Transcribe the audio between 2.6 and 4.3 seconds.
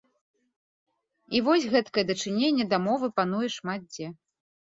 да мовы пануе шмат дзе.